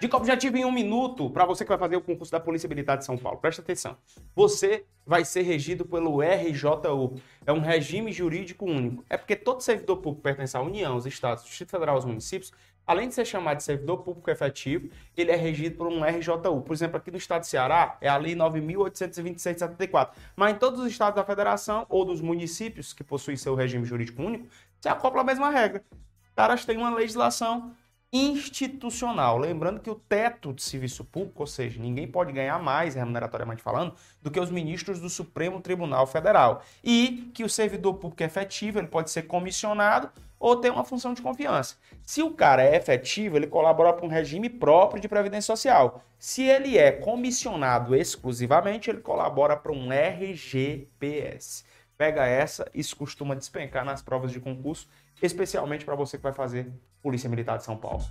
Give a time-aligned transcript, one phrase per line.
[0.00, 2.96] Dica objetiva em um minuto para você que vai fazer o concurso da Polícia Militar
[2.96, 3.36] de São Paulo.
[3.36, 3.98] Presta atenção.
[4.34, 7.20] Você vai ser regido pelo RJU.
[7.44, 9.04] É um regime jurídico único.
[9.10, 12.50] É porque todo servidor público pertence à União, aos estados, Distrito Federal, aos municípios.
[12.86, 16.62] Além de ser chamado de servidor público efetivo, ele é regido por um RJU.
[16.62, 20.12] Por exemplo, aqui no estado de Ceará, é a Lei 9.826-74.
[20.34, 24.22] Mas em todos os estados da federação ou dos municípios que possuem seu regime jurídico
[24.22, 24.48] único,
[24.80, 25.84] se acopla a mesma regra.
[25.92, 27.76] Os caras têm uma legislação
[28.12, 29.38] institucional.
[29.38, 33.94] Lembrando que o teto de serviço público, ou seja, ninguém pode ganhar mais, remuneratoriamente falando,
[34.20, 36.62] do que os ministros do Supremo Tribunal Federal.
[36.82, 41.12] E que o servidor público é efetivo, ele pode ser comissionado ou ter uma função
[41.12, 41.76] de confiança.
[42.02, 46.02] Se o cara é efetivo, ele colabora para um regime próprio de previdência social.
[46.18, 51.64] Se ele é comissionado exclusivamente, ele colabora para um RGPS.
[52.00, 54.88] Pega essa, isso costuma despencar nas provas de concurso
[55.22, 58.02] especialmente para você que vai fazer Polícia Militar de São Paulo.